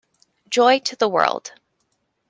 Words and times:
Joy 0.49 0.79
to 0.79 0.95
the 0.95 1.07
world. 1.07 1.53